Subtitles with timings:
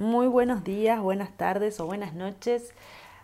[0.00, 2.72] Muy buenos días, buenas tardes o buenas noches.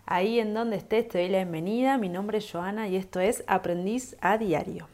[0.05, 1.97] Ahí en donde estés te doy la bienvenida.
[1.97, 4.87] Mi nombre es Joana y esto es Aprendiz a Diario.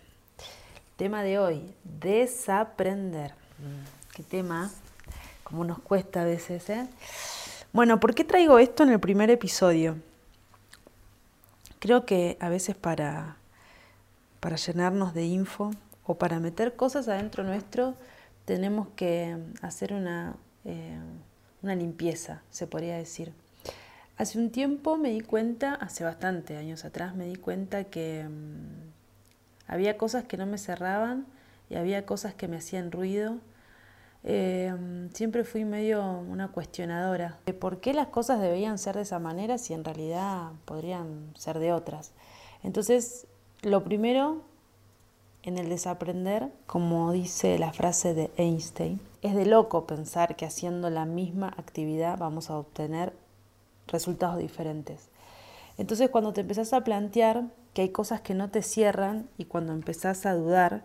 [0.95, 3.32] Tema de hoy, desaprender.
[3.58, 4.71] Mm, qué tema,
[5.42, 6.71] como nos cuesta a veces.
[6.71, 6.87] ¿eh?
[7.73, 9.96] Bueno, ¿por qué traigo esto en el primer episodio?
[11.80, 13.39] Creo que a veces para,
[14.39, 15.73] para llenarnos de info
[16.05, 17.95] o para meter cosas adentro nuestro
[18.45, 20.96] tenemos que hacer una, eh,
[21.62, 23.32] una limpieza, se podría decir.
[24.16, 29.70] Hace un tiempo me di cuenta, hace bastante años atrás, me di cuenta que mm,
[29.72, 31.26] había cosas que no me cerraban
[31.70, 33.39] y había cosas que me hacían ruido.
[34.25, 34.72] Eh,
[35.14, 39.58] siempre fui medio una cuestionadora de por qué las cosas debían ser de esa manera
[39.58, 42.12] si en realidad podrían ser de otras.
[42.62, 43.27] Entonces,
[43.62, 44.42] lo primero
[45.42, 50.89] en el desaprender, como dice la frase de Einstein, es de loco pensar que haciendo
[50.89, 53.12] la misma actividad vamos a obtener
[53.89, 55.09] resultados diferentes.
[55.79, 59.73] Entonces cuando te empezás a plantear que hay cosas que no te cierran y cuando
[59.73, 60.84] empezás a dudar,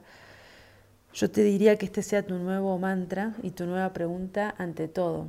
[1.14, 5.28] yo te diría que este sea tu nuevo mantra y tu nueva pregunta ante todo.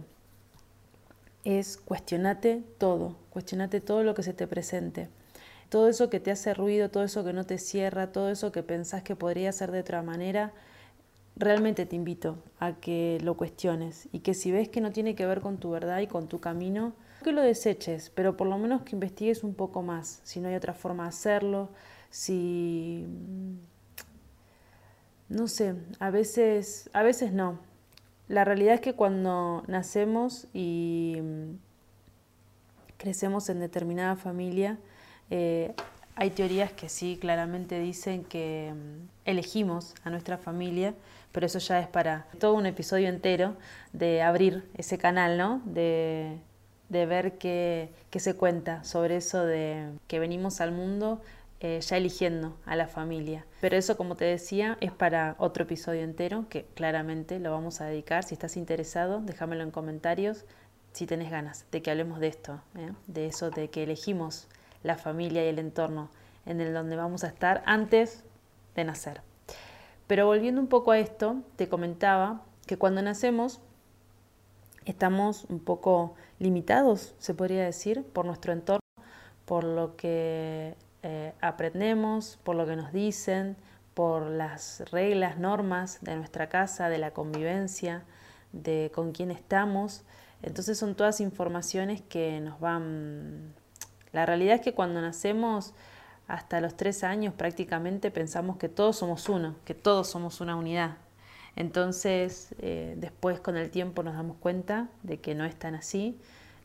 [1.44, 5.08] Es cuestionate todo, cuestionate todo lo que se te presente
[5.68, 8.62] todo eso que te hace ruido, todo eso que no te cierra, todo eso que
[8.62, 10.52] pensás que podría ser de otra manera,
[11.36, 15.26] realmente te invito a que lo cuestiones y que si ves que no tiene que
[15.26, 18.82] ver con tu verdad y con tu camino, que lo deseches, pero por lo menos
[18.82, 21.68] que investigues un poco más, si no hay otra forma de hacerlo,
[22.10, 23.06] si
[25.28, 27.58] no sé, a veces a veces no.
[28.28, 31.16] La realidad es que cuando nacemos y
[32.98, 34.78] crecemos en determinada familia,
[35.30, 35.74] eh,
[36.20, 40.94] hay teorías que sí claramente dicen que mm, elegimos a nuestra familia,
[41.30, 43.54] pero eso ya es para todo un episodio entero
[43.92, 45.62] de abrir ese canal, ¿no?
[45.64, 46.38] De,
[46.90, 51.20] ver qué, se cuenta sobre eso de que venimos al mundo
[51.60, 53.44] eh, ya eligiendo a la familia.
[53.60, 57.84] Pero eso, como te decía, es para otro episodio entero que claramente lo vamos a
[57.84, 58.24] dedicar.
[58.24, 60.44] Si estás interesado, déjamelo en comentarios
[60.92, 62.92] si tenés ganas de que hablemos de esto, ¿eh?
[63.06, 64.48] de eso de que elegimos
[64.82, 66.10] la familia y el entorno
[66.46, 68.24] en el donde vamos a estar antes
[68.74, 69.20] de nacer.
[70.06, 73.60] Pero volviendo un poco a esto, te comentaba que cuando nacemos
[74.86, 78.80] estamos un poco limitados, se podría decir, por nuestro entorno,
[79.44, 83.56] por lo que eh, aprendemos, por lo que nos dicen,
[83.92, 88.04] por las reglas, normas de nuestra casa, de la convivencia,
[88.52, 90.04] de con quién estamos.
[90.42, 93.54] Entonces son todas informaciones que nos van
[94.12, 95.74] la realidad es que cuando nacemos
[96.26, 100.96] hasta los tres años prácticamente pensamos que todos somos uno, que todos somos una unidad.
[101.56, 106.18] Entonces eh, después con el tiempo nos damos cuenta de que no es tan así,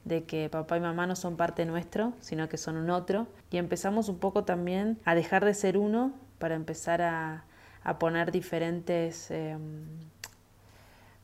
[0.06, 3.28] de que papá y mamá no son parte nuestro, sino que son un otro.
[3.52, 7.46] Y empezamos un poco también a dejar de ser uno para empezar a,
[8.00, 9.32] poner diferentes...
[9.32, 9.86] Em,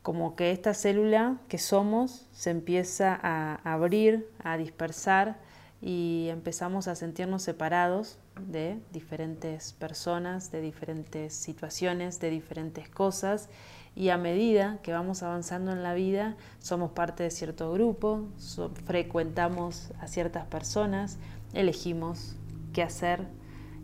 [0.01, 5.37] como que esta célula que somos se empieza a abrir, a dispersar
[5.81, 8.17] y empezamos a sentirnos separados
[8.47, 13.49] de diferentes personas, de diferentes situaciones, de diferentes cosas
[13.95, 18.27] y a medida que vamos avanzando en la vida somos parte de cierto grupo,
[18.85, 21.17] frecuentamos a ciertas personas,
[21.53, 22.35] elegimos
[22.73, 23.25] qué hacer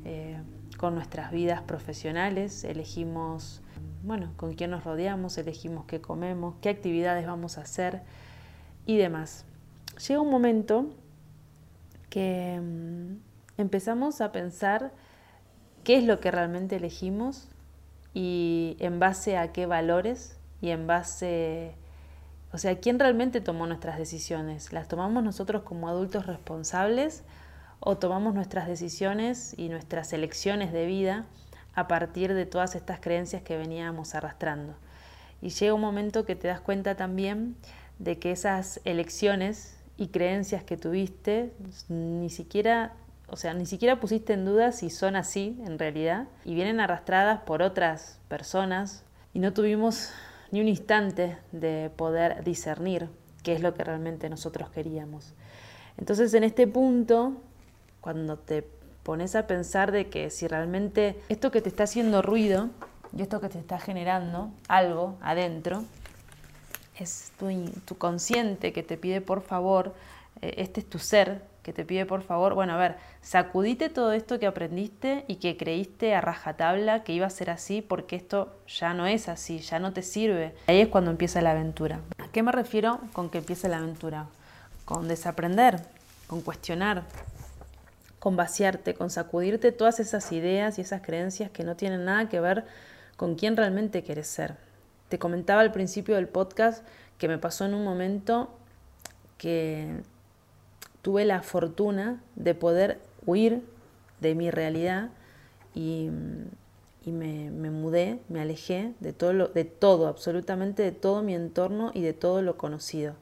[0.04, 0.38] eh,
[0.78, 3.62] con nuestras vidas profesionales, elegimos
[4.04, 8.04] bueno, con quién nos rodeamos, elegimos qué comemos, qué actividades vamos a hacer
[8.86, 9.46] y demás.
[10.08, 10.94] Llega un momento
[12.16, 13.18] que mm,
[13.58, 14.94] empezamos a pensar
[15.84, 17.50] qué es lo que realmente elegimos
[18.14, 21.76] y en base a qué valores y en base,
[22.54, 24.72] o sea, quién realmente tomó nuestras decisiones.
[24.72, 27.26] ¿Las tomamos nosotros como adultos responsables
[27.82, 31.26] o tomamos nuestras decisiones y nuestras elecciones de vida
[31.74, 34.76] a partir de todas estas creencias que veníamos arrastrando?
[35.42, 37.58] Y llega un momento que te das cuenta también
[38.00, 41.54] de que esas elecciones y creencias que tuviste,
[41.90, 42.94] ni siquiera,
[43.28, 47.42] o sea, ni siquiera pusiste en duda si son así en realidad y vienen arrastradas
[47.42, 49.04] por otras personas
[49.34, 50.12] y no tuvimos
[50.52, 53.10] ni un instante de poder discernir
[53.44, 55.34] qué es lo que realmente nosotros queríamos.
[55.98, 57.34] Entonces en este punto,
[58.02, 58.68] cuando te
[59.04, 62.70] pones a pensar de que si realmente esto que te está haciendo ruido
[63.16, 65.84] y esto que te está generando algo adentro,
[66.98, 69.94] es tu, consciente que te pide por favor,
[70.42, 74.14] eh, este es tu ser que te pide por favor, bueno, a ver, sacudite todo
[74.14, 78.56] esto que aprendiste y que creíste a rajatabla que iba a ser así porque esto
[78.68, 80.54] ya no es así, ya no te sirve.
[80.68, 82.02] Ahí es cuando empieza la aventura.
[82.32, 84.28] qué me refiero con que empiece la aventura?
[84.86, 85.82] Con desaprender,
[86.28, 87.04] con cuestionar,
[88.20, 92.40] con vaciarte, con sacudirte todas esas ideas y esas creencias que no tienen nada que
[92.40, 92.66] ver
[93.18, 94.56] con quién realmente quieres ser.
[95.10, 96.86] Te comentaba al principio del podcast
[97.18, 98.50] que me pasó en un momento
[99.38, 100.02] que
[101.02, 103.62] tuve la fortuna de poder huir
[104.22, 105.10] de mi realidad
[105.74, 106.10] y,
[107.06, 112.02] me, mudé, me alejé de todo, lo, de todo, absolutamente de todo mi entorno y
[112.02, 113.14] de todo lo conocido.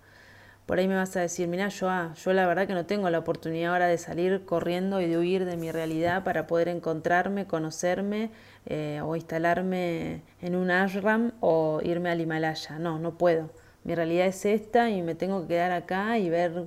[0.65, 3.10] Por ahí me vas a decir, mira, yo, ah, yo la verdad que no tengo
[3.10, 7.45] la oportunidad ahora de salir corriendo y de huir de mi realidad para poder encontrarme,
[7.45, 8.31] conocerme
[8.65, 12.80] eh, o instalarme en un ashram o irme al Himalaya.
[12.80, 13.50] No, no puedo.
[13.83, 16.65] Mi realidad es esta y me tengo que quedar acá y ver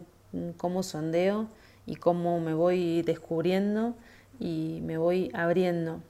[0.58, 1.48] cómo sondeo
[1.86, 3.94] y cómo me voy descubriendo
[4.38, 6.02] y me voy abriendo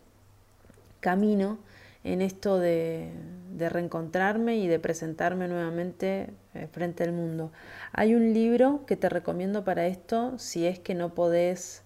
[0.98, 1.58] camino
[2.06, 3.10] en esto de,
[3.58, 7.50] reencontrarme y de presentarme nuevamente eh, frente al mundo.
[7.92, 11.82] Hay un libro que te recomiendo para esto si es que no podés,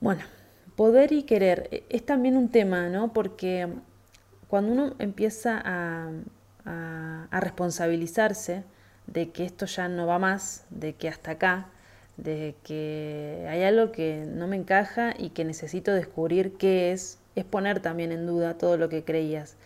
[0.00, 0.22] bueno,
[0.76, 1.68] poder y querer.
[1.72, 3.12] E, es también un tema, ¿no?
[3.12, 3.68] Porque
[4.48, 6.10] cuando uno empieza a,
[6.64, 8.64] a responsabilizarse
[9.06, 11.68] de que esto ya no va más, de que hasta acá,
[12.16, 17.44] de que hay algo que no me encaja y que necesito descubrir qué es, es
[17.44, 19.56] poner también en duda todo lo que creías.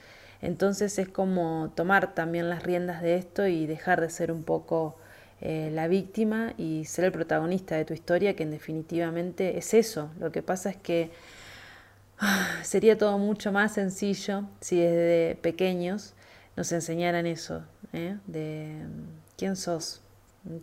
[0.43, 4.97] Entonces es como tomar también las riendas de esto y dejar de ser un poco
[5.41, 10.11] eh, la víctima y ser el protagonista de tu historia, que en definitivamente es eso.
[10.19, 11.11] Lo que pasa es que
[12.19, 16.15] ah, sería todo mucho más sencillo si desde pequeños
[16.57, 17.63] nos enseñaran eso,
[17.93, 18.17] ¿eh?
[18.27, 18.83] de
[19.37, 20.03] quién sos,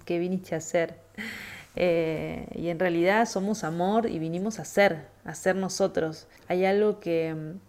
[0.06, 0.96] qué viniste a hacer.
[1.78, 6.28] Eh, y en realidad somos amor y vinimos a ser, a ser nosotros.
[6.48, 7.60] Hay algo que mm,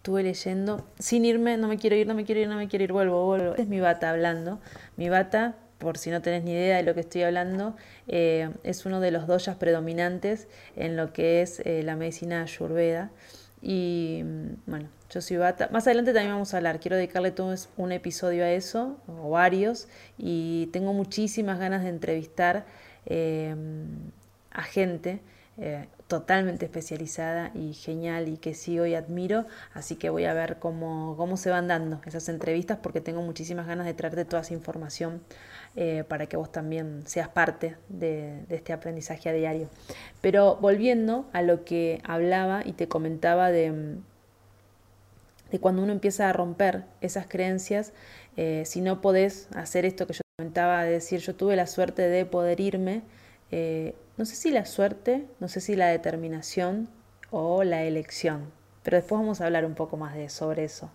[0.00, 2.84] estuve leyendo, sin irme, no me quiero ir, no me quiero ir, no me quiero
[2.84, 3.54] ir, vuelvo, vuelvo.
[3.56, 4.58] Es mi bata hablando.
[4.96, 7.76] Mi bata, por si no tenés ni idea de lo que estoy hablando,
[8.08, 13.10] eh, es uno de los doyas predominantes en lo que es eh, la medicina ayurveda.
[13.60, 15.68] Y mm, bueno, yo soy Bata.
[15.70, 16.80] Más adelante también vamos a hablar.
[16.80, 19.86] Quiero dedicarle todo un episodio a eso, o varios.
[20.16, 22.64] Y tengo muchísimas ganas de entrevistar
[23.04, 23.54] eh,
[24.50, 25.20] a gente
[26.10, 29.46] totalmente especializada y genial y que sí hoy admiro.
[29.72, 33.68] Así que voy a ver cómo, cómo se van dando esas entrevistas porque tengo muchísimas
[33.68, 35.22] ganas de traerte toda esa información
[35.76, 39.68] eh, para que vos también seas parte de, este aprendizaje a diario.
[40.20, 43.98] Pero volviendo a lo que hablaba y te comentaba de,
[45.52, 47.92] de cuando uno empieza a romper esas creencias,
[48.36, 52.02] eh, si no podés hacer esto que yo comentaba, de decir yo tuve la suerte
[52.02, 53.02] de poder irme,
[53.52, 56.90] eh, no sé si la suerte, no sé si la determinación
[57.30, 58.52] o la elección,
[58.82, 60.90] pero después vamos a hablar un poco más de, sobre eso.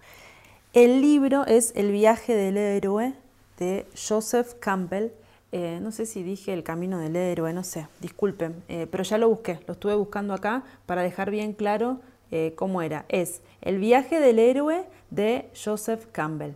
[0.73, 3.15] El libro es El viaje del héroe
[3.57, 5.09] de Joseph Campbell.
[5.51, 9.17] Eh, no sé si dije el camino del héroe, no sé, disculpen, eh, pero ya
[9.17, 13.05] lo busqué, lo estuve buscando acá para dejar bien claro eh, cómo era.
[13.09, 16.53] Es El viaje del héroe de Joseph Campbell.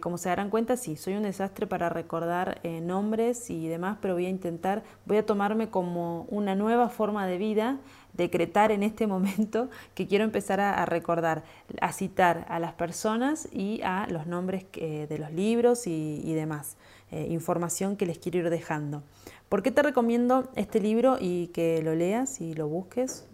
[0.00, 4.26] Como se darán cuenta, sí, soy un desastre para recordar nombres y demás, pero voy
[4.26, 7.78] a intentar, voy a tomarme como una nueva forma de vida
[8.16, 11.44] decretar en este momento que quiero empezar a, recordar,
[11.80, 16.76] a citar a las personas y a los nombres de los libros y, demás,
[17.10, 19.02] eh, información que les quiero ir dejando.
[19.48, 23.28] ¿Por qué te recomiendo este libro y que lo leas y lo busques?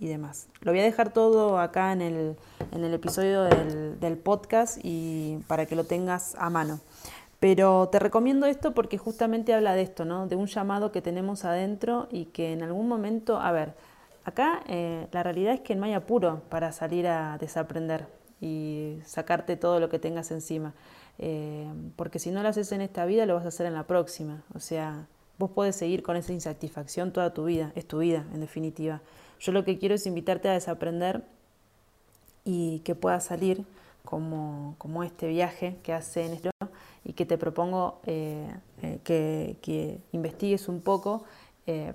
[0.00, 0.48] Y demás.
[0.62, 2.36] Lo voy a dejar todo acá en el,
[2.72, 6.80] en el episodio del, podcast y para que lo tengas a mano.
[7.38, 10.26] Pero te recomiendo esto porque justamente habla de esto, ¿no?
[10.26, 13.74] De un llamado que tenemos adentro y que en algún momento, a ver,
[14.24, 18.06] Acá eh, la realidad es que no hay apuro para salir a desaprender
[18.40, 20.74] y sacarte todo lo que tengas encima.
[21.18, 23.86] Eh, porque si no lo haces en esta vida, lo vas a hacer en la
[23.86, 24.44] próxima.
[24.54, 25.06] O sea,
[25.38, 29.00] vos podés seguir con esa insatisfacción toda tu vida, es tu vida en definitiva.
[29.40, 31.24] Yo lo que quiero es invitarte a desaprender
[32.44, 33.64] y que puedas salir
[34.04, 36.50] como, como este viaje que hace en esto
[37.04, 38.54] y que te propongo eh,
[39.04, 41.24] que, que, investigues un poco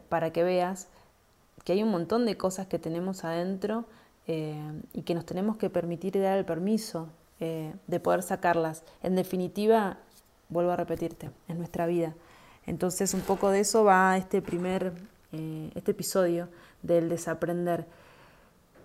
[0.09, 0.87] para que veas
[1.65, 3.85] que hay un montón de cosas que tenemos adentro
[4.27, 7.09] eh, y que nos tenemos que permitir dar el permiso
[7.39, 8.83] eh, de poder sacarlas.
[9.03, 9.97] En definitiva,
[10.47, 12.13] vuelvo a repetirte, es nuestra vida.
[12.65, 14.93] Entonces un poco de eso va este primer,
[15.31, 16.49] eh, este episodio
[16.85, 17.85] del desaprender.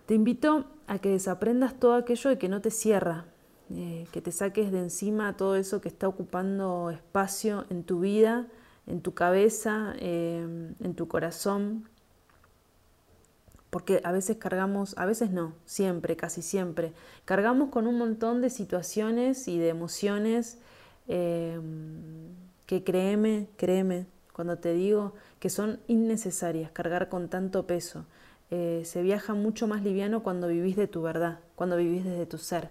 [0.07, 3.27] Te invito a que desaprendas todo aquello de que no te cierra,
[3.69, 8.49] que te saques de encima todo eso que está ocupando espacio en tu vida,
[8.89, 11.89] en tu cabeza, en tu corazón,
[13.71, 16.93] porque a veces cargamos, a veces no, siempre, casi siempre,
[17.25, 20.59] cargamos con un montón de situaciones y de emociones
[21.07, 22.35] em,
[22.67, 24.07] que créeme, créeme,
[24.41, 28.07] cuando te digo que son innecesarias cargar con tanto peso.
[28.51, 32.39] Eh, se viaja mucho más liviano cuando vivís de tu verdad, cuando vivís desde tu
[32.39, 32.71] ser.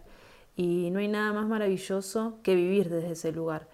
[0.56, 3.68] Y no hay nada más maravilloso que vivir desde ese lugar,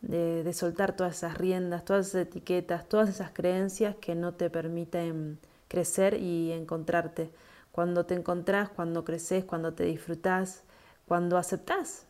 [0.00, 5.40] de, soltar todas esas riendas, todas esas etiquetas, todas esas creencias que no te permiten
[5.66, 7.32] crecer y encontrarte.
[7.72, 10.62] Cuando te encontrás, cuando creces, cuando te disfrutás,
[11.08, 12.06] cuando aceptás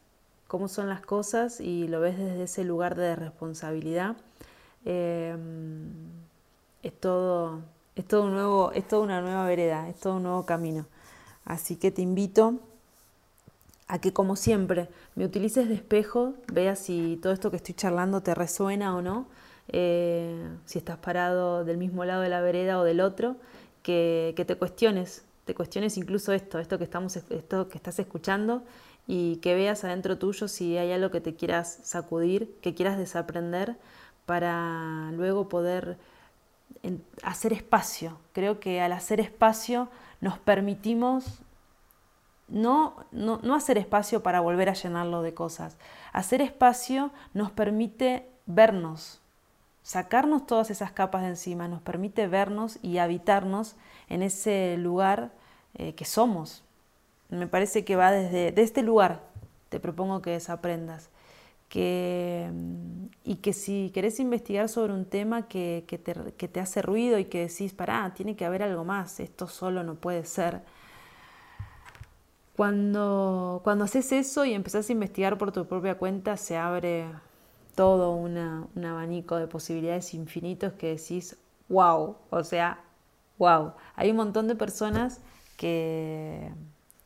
[0.48, 4.16] cómo son las cosas y lo ves desde ese lugar de responsabilidad,
[4.84, 5.36] eh,
[6.82, 7.62] es todo,
[7.96, 10.86] es todo nuevo, es toda una nueva vereda, es todo un nuevo camino.
[11.44, 12.58] Así que te invito
[13.86, 18.22] a que como siempre me utilices de espejo, veas si todo esto que estoy charlando
[18.22, 19.26] te resuena o no,
[19.68, 23.36] eh, si estás parado del mismo lado de la vereda o del otro,
[23.82, 28.62] que, que, te cuestiones, te cuestiones incluso esto, esto que, estamos, esto que estás escuchando
[29.06, 33.76] y que veas adentro tuyo si hay algo que te quieras sacudir, que quieras desaprender
[34.26, 35.98] para luego poder
[37.22, 38.18] hacer espacio.
[38.32, 39.88] Creo que al hacer espacio
[40.20, 41.40] nos permitimos
[42.48, 45.78] no, no, no, hacer espacio para volver a llenarlo de cosas.
[46.12, 49.20] Hacer espacio nos permite vernos,
[49.82, 53.76] sacarnos todas esas capas de encima, nos permite vernos y habitarnos
[54.08, 55.30] en ese lugar
[55.74, 56.62] eh, que somos.
[57.30, 59.22] Me parece que va desde de este lugar,
[59.70, 61.08] te propongo que desaprendas.
[61.74, 66.82] Mm, y que si querés investigar sobre un tema que, que, te, que te hace
[66.82, 70.62] ruido y que decís, pará, tiene que haber algo más, esto solo no puede ser
[72.56, 77.06] cuando, cuando haces eso y empezás a investigar por tu propia cuenta, se abre
[77.74, 78.38] todo un
[78.84, 81.36] abanico de posibilidades infinitos que decís,
[81.68, 82.78] wow, o sea,
[83.38, 83.72] wow.
[83.96, 85.20] Hay un montón de personas
[85.56, 86.48] que,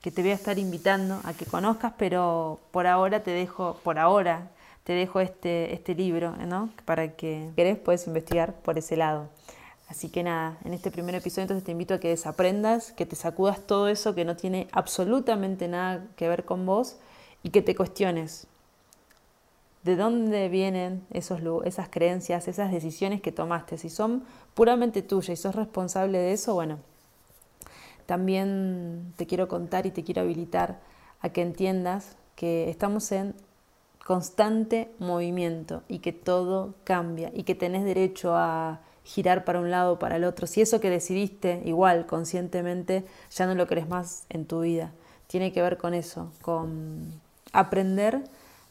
[0.02, 3.98] que te voy a estar invitando a que conozcas, pero por ahora te dejo, por
[3.98, 4.50] ahora
[4.88, 6.70] te dejo este, este libro, ¿no?
[6.86, 9.28] Para que querés puedes investigar por ese lado.
[9.86, 13.14] Así que nada, en este primer episodio entonces te invito a que desaprendas, que te
[13.14, 16.96] sacudas todo eso que no tiene absolutamente nada que ver con vos
[17.42, 18.46] y que te cuestiones
[19.82, 23.76] de dónde vienen esos, esas creencias, esas decisiones que tomaste.
[23.76, 26.78] Si son puramente tuyas y sos responsable de eso, bueno,
[28.06, 30.80] también te quiero contar y te quiero habilitar
[31.20, 33.34] a que entiendas que estamos en
[34.08, 39.92] constante movimiento y que todo cambia y que tenés derecho a girar para un lado
[39.92, 40.46] o para el otro.
[40.46, 44.92] Si eso que decidiste igual conscientemente ya no lo querés más en tu vida,
[45.26, 47.20] tiene que ver con eso, con
[47.52, 48.22] aprender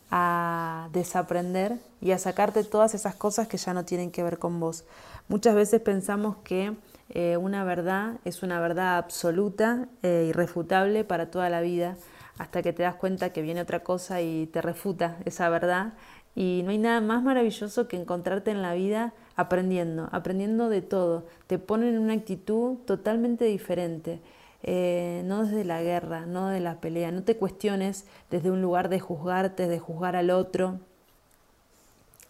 [0.10, 4.60] a desaprender y a sacarte todas esas cosas que ya no tienen que ver con
[4.60, 4.86] vos.
[5.28, 6.74] Muchas veces pensamos que
[7.10, 11.96] eh, una verdad es una verdad absoluta e irrefutable para toda la vida,
[12.38, 15.94] hasta que te das cuenta que viene otra cosa y te refuta esa verdad.
[16.36, 21.26] Y no hay nada más maravilloso que encontrarte en la vida aprendiendo, aprendiendo de todo.
[21.48, 24.20] Te ponen en una actitud totalmente diferente.
[24.64, 27.12] Eh, no desde la guerra, no de la pelea.
[27.12, 30.80] No te cuestiones desde un lugar de juzgarte, de juzgar al otro,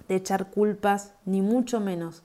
[0.07, 2.23] de echar culpas, ni mucho menos.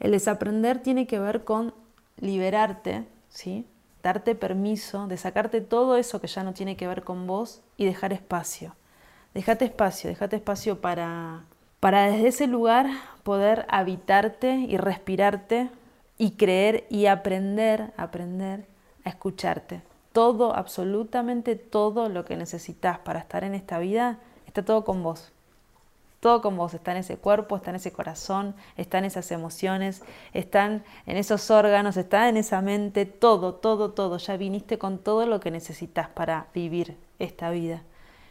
[0.00, 1.74] El desaprender tiene que ver con
[2.18, 3.66] liberarte, ¿sí?
[4.06, 7.86] Darte permiso de sacarte todo eso que ya no tiene que ver con vos y
[7.86, 8.76] dejar espacio.
[9.34, 11.44] Dejate espacio, dejate espacio para
[11.80, 12.86] para desde ese lugar
[13.22, 15.70] poder habitarte y respirarte
[16.18, 18.66] y creer y aprender, aprender
[19.04, 19.82] a escucharte.
[20.12, 25.32] Todo, absolutamente todo lo que necesitas para estar en esta vida está todo con vos.
[26.20, 30.02] Todo con vos, está en ese cuerpo, está en ese corazón, está en esas emociones,
[30.32, 34.16] están en esos órganos, está en esa mente, todo, todo, todo.
[34.18, 37.82] Ya viniste con todo lo que necesitas para vivir esta vida.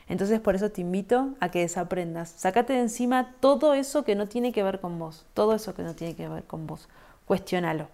[0.07, 2.29] Entonces por eso te invito a que desaprendas.
[2.29, 5.25] Sácate de encima todo eso que no tiene que ver con vos.
[5.33, 6.89] Todo eso que no tiene que ver con vos.
[7.25, 7.87] Cuestiónalo.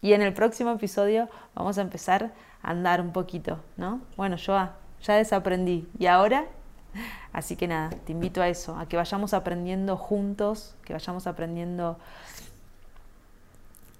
[0.00, 4.00] Y en el próximo episodio vamos a empezar a andar un poquito, ¿no?
[4.16, 4.68] Bueno, yo
[5.02, 5.88] ya desaprendí.
[5.98, 6.46] ¿Y ahora?
[7.32, 11.98] Así que nada, te invito a eso, a que vayamos aprendiendo juntos, que vayamos aprendiendo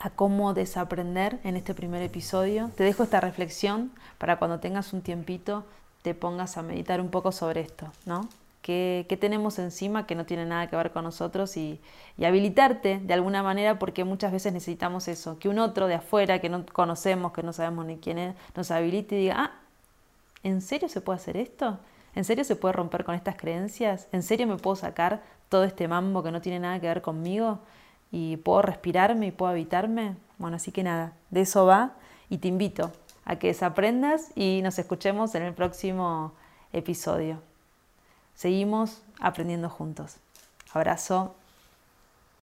[0.01, 2.71] a cómo desaprender en este primer episodio.
[2.77, 5.65] Te dejo esta reflexión para cuando tengas un tiempito
[6.03, 8.29] te pongas a meditar un poco sobre esto, ¿no?
[8.61, 11.81] ¿Qué, tenemos encima que no tiene nada que ver con nosotros y,
[12.25, 16.49] habilitarte de alguna manera porque muchas veces necesitamos eso, que un otro de afuera que
[16.49, 19.53] no conocemos, que no sabemos ni quién es, nos habilite y diga, ah,
[20.45, 21.81] ¿en serio se puede hacer esto?
[22.14, 24.09] ¿En serio se puede romper con estas creencias?
[24.12, 27.61] ¿En serio me puedo sacar todo este mambo que no tiene nada que ver conmigo?
[28.11, 30.16] ¿Y puedo respirarme y puedo habitarme?
[30.38, 31.92] Bueno, así que nada, de eso va
[32.28, 32.92] y te invito
[33.25, 36.33] a que desaprendas y nos escuchemos en el próximo
[36.73, 37.38] episodio.
[38.35, 40.16] Seguimos aprendiendo juntos.
[40.73, 41.35] Abrazo